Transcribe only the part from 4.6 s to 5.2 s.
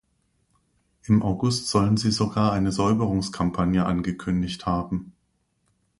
haben.